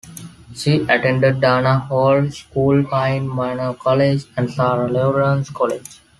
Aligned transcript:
She 0.55 0.79
attended 0.89 1.41
Dana 1.41 1.77
Hall 1.77 2.27
School, 2.31 2.83
Pine 2.85 3.27
Manor 3.35 3.75
College 3.75 4.25
and 4.35 4.49
Sarah 4.49 4.89
Lawrence 4.89 5.51
College. 5.51 5.99